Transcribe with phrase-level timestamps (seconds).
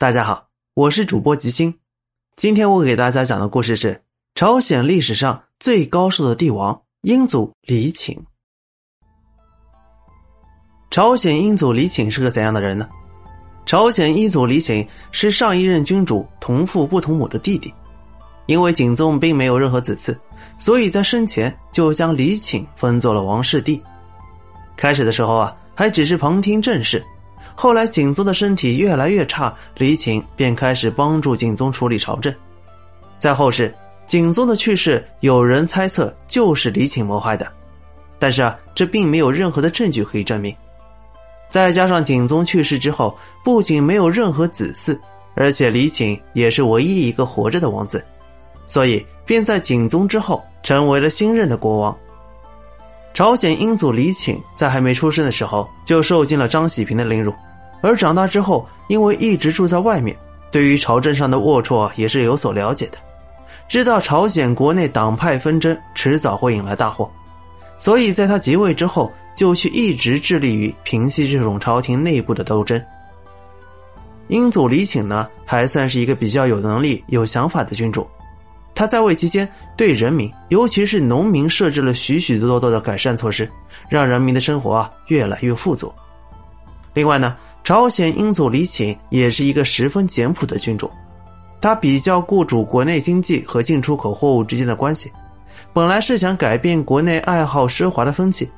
[0.00, 1.78] 大家好，我是主播吉星。
[2.34, 4.02] 今天我给大家讲的故事是
[4.34, 8.18] 朝鲜历史上最高寿的帝王英祖李请。
[10.90, 12.88] 朝鲜英祖李请是个怎样的人呢？
[13.66, 17.70] 朝鲜英祖李请是上一任君主同父不同母的弟弟，
[18.46, 20.16] 因为景宗并没有任何子嗣，
[20.56, 23.82] 所以在生前就将李请封做了王室弟。
[24.78, 27.04] 开始的时候啊，还只是旁听政事。
[27.54, 32.34] 后来景宗的身体越来越差，李请便开始帮助景宗处理朝政。
[33.18, 33.74] 在后世，
[34.06, 37.46] 景宗的去世，有人猜测就是李请谋害的，
[38.18, 40.54] 但是啊，这并没有任何的证据可以证明。
[41.48, 44.98] 再加上景宗去世之后，不仅没有任何子嗣，
[45.34, 48.04] 而且李请也是唯一一个活着的王子，
[48.66, 51.96] 所以便在景宗之后成为了新任的国王。
[53.12, 57.34] 朝鲜英祖李请在还没出生的时候就受尽了张喜平的凌辱。
[57.82, 60.16] 而长大之后，因为一直住在外面，
[60.50, 62.98] 对于朝政上的龌龊也是有所了解的，
[63.68, 67.10] 知道朝鲜国内党派纷争迟早会引来大祸，
[67.78, 72.80] 所以在他即位之后，就去一直致力于平息这种朝廷内部的斗争。
[74.28, 78.06] 英祖李请呢，还算是一个比较有能力、有想法的君主，
[78.74, 83.50] 他在位期间对人民，尤其是农民设置了许许多多的改善措施，
[83.88, 85.92] 让人民的生活啊越来越富足。
[86.94, 90.90] 另外呢，朝鲜英祖李请也是一个十分简朴的君主，
[91.60, 95.12] 他比较顾主国内经济和进出口货物之间的关系。
[95.72, 98.50] 本来是想改变国内爱好奢华的风气，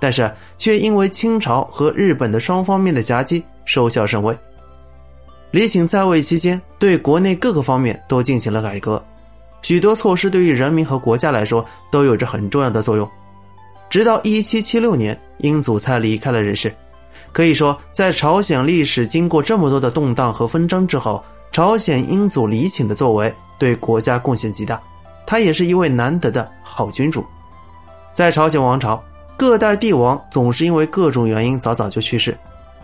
[0.00, 4.36] 但是却因为清朝和日本的双方面的夹击，收效甚微。
[5.52, 9.02] 李请在位期间，对国内各个方面都进行了改革，
[9.62, 13.08] 许多措施对于人民和国家来说都有着很重要的作用。
[13.88, 16.74] 直到一七七六年，英祖才离开了人世。
[17.32, 24.80] 可以说，在朝鲜历史经过这么多的动荡和纷争之后，朝鲜英祖李请的作为对国家贡献极大，
[25.26, 27.24] 他也是一位难得的好君主。
[28.14, 29.02] 在朝鲜王朝，
[29.36, 32.36] 各代帝王总是因为各种原因早早就去世，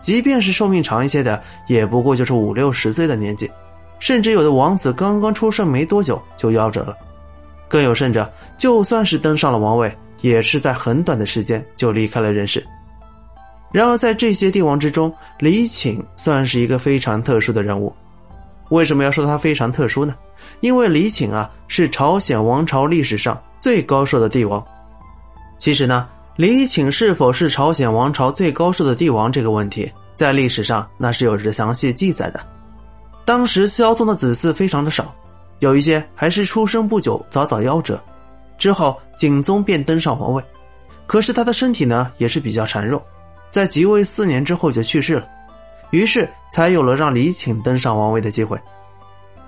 [0.00, 3.48] 即便是寿命长一些的，也不过就是五六十岁的年纪，
[4.00, 6.96] 甚至有的王子刚刚出生没多久就夭折了。
[7.68, 8.28] 更有甚者，
[8.58, 12.66] 就算是登上了王位，也是在很短的时间就离开了人世。
[13.70, 17.94] 然而，在这些帝王之中，李请算是一个非常特殊的人物。
[18.70, 20.16] 为什么要说他非常特殊呢？
[20.60, 24.64] 因为李请啊，是朝鲜王朝历史上最高寿的帝王。
[25.56, 32.40] 其实呢，李请是否是朝鲜王朝最高寿的帝王这个问题，在历史上那是有着详细记载的。
[33.24, 35.14] 当时萧宗的子嗣非常的少，
[35.60, 38.02] 有一些还是出生不久早早夭折，
[38.58, 40.42] 之后景宗便登上王位，
[41.06, 43.02] 可是他的身体呢，也是比较孱弱。
[43.50, 45.28] 在即位四年之后就去世了，
[45.90, 48.58] 于是才有了让李请登上王位的机会。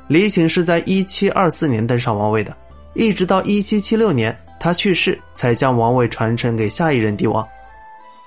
[0.09, 2.57] 李请是在一七二四年登上王位的，
[2.95, 7.47] 一直到一七七六年他去世，才将王位传承给下一任帝王。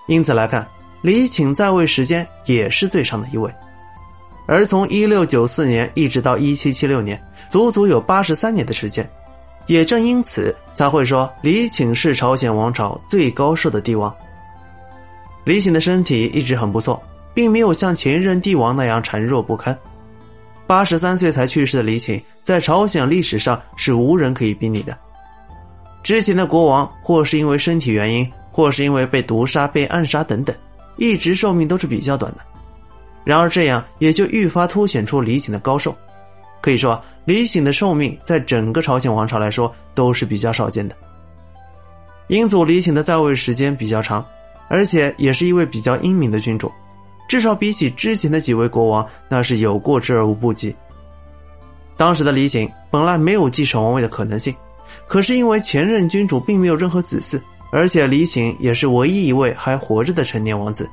[0.08, 0.66] 因此来看，
[1.02, 3.54] 李请在位时间也是最长的一位。
[4.48, 9.08] 而从一六九四年一直到一七七六年，足足有八十三年的时间。
[9.68, 14.16] 也正因此，才会说李请是朝鲜王朝最高寿的帝王。
[15.44, 17.02] 李请的身体一直很不错，
[17.34, 19.76] 并没有像前任帝王那样孱弱不堪。
[20.68, 24.96] 八十三岁才去世的李请，在朝鲜历史上是无人可以比拟的。
[26.04, 30.56] 之前的国王，或是因为身体原因，或是因为被毒杀、被暗杀等等，
[30.98, 32.40] 一直寿命都是比较短的。
[33.26, 35.94] 然而这样也就愈发凸显出李请的高寿。
[36.62, 40.96] 可以说，李请的寿命在整个朝鲜王朝来说都是比较少见的。
[42.28, 44.26] 英祖李请的在位时间比较长。
[44.68, 46.72] 而且也是一位比较英明的君主，
[47.30, 50.76] 至少比起之前的几位国王，那是有过之而无不及。
[51.96, 54.56] 当时的李请本来没有继承王位的可能性，
[55.08, 57.40] 可是因为前任君主并没有任何子嗣，
[57.72, 60.90] 而且李请也是唯一一位还活着的成年王子，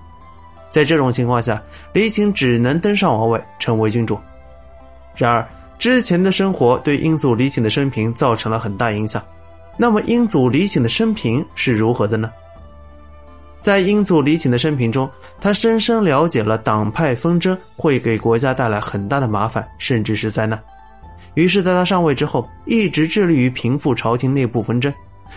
[0.73, 1.63] 在这种情况下，
[1.93, 4.19] 李请只能登上王位成为君主。
[5.15, 5.47] 然而，
[5.79, 9.23] 之前的生活对英祖李请的生平造成了很大影响，
[9.77, 12.33] 那么英祖李请的生平是如何的呢？
[13.61, 15.09] 在英祖李请的生平中，
[15.41, 20.61] 他深深了解了党派纷争会给国家带来很大的麻烦，甚至是灾难。
[21.35, 24.93] 于是，在他上位之后，一直致力于平复朝廷内部纷争，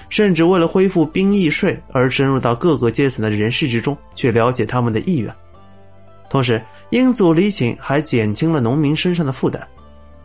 [0.09, 5.33] 甚至为了恢复兵役税而深入到各个阶层的人士之中，去了解他们的意愿。
[6.30, 9.65] 同时，英祖李请还减轻了农民身上的负担，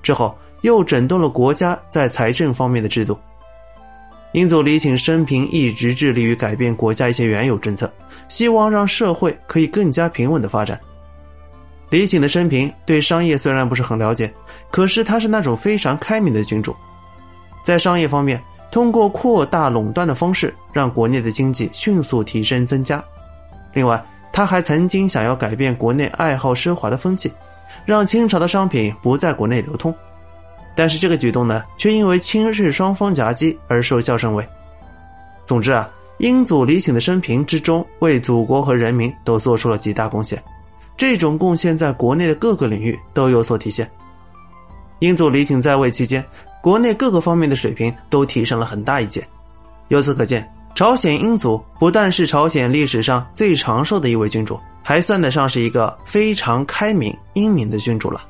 [0.02, 3.18] 之后又整顿了国家在财政方面的制度。
[4.32, 7.92] 英祖李请生平一直致力于改变国家一些原有政策，
[8.28, 10.78] 希望让社会可以更加平稳的发展。
[11.90, 14.32] 李醒的生平对商业虽然不是很了解，
[14.70, 16.74] 可是他是那种非常开明的君主，
[17.64, 18.40] 在商业方面，
[18.70, 23.02] 通过扩大垄断的方式，让国内的经济迅速提升增加。
[23.72, 24.02] 另外，
[24.32, 27.32] 他还曾经想要改变国内爱好奢华的风气，
[27.84, 29.94] 让清朝的商品不在国内流通。
[30.76, 34.46] 但是这个举动呢，却因为清日双方夹击而收效甚微。
[35.44, 40.40] 总之啊，英祖李醒的生平之中，为祖国和人民都做出了极大贡献。
[40.96, 43.90] 这种贡献在国内的各个领域都有所体现。
[45.00, 46.24] 英祖李璟在位期间，
[46.62, 49.26] 国内各个方面的水平都提升了很大一截。
[49.88, 58.20] 由此可见，朝鲜英祖不但是朝鲜历史上最长寿的一位君主，还算得上是一个非常开明英明的君主了。